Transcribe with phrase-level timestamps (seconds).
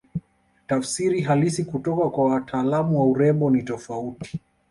[0.67, 4.39] Tafsiri halisi kutoka kwa wataalamu wa urembo ni tofauti